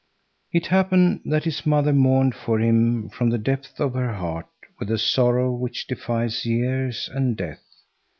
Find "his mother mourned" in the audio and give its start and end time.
1.43-2.33